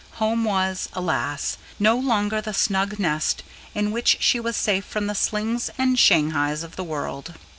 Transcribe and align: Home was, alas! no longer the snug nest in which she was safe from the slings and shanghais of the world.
Home 0.13 0.45
was, 0.45 0.89
alas! 0.93 1.57
no 1.77 1.95
longer 1.95 2.41
the 2.41 2.55
snug 2.55 2.97
nest 2.97 3.43
in 3.75 3.91
which 3.91 4.17
she 4.19 4.39
was 4.39 4.57
safe 4.57 4.83
from 4.83 5.05
the 5.05 5.13
slings 5.13 5.69
and 5.77 5.95
shanghais 5.95 6.63
of 6.63 6.75
the 6.75 6.83
world. 6.83 7.35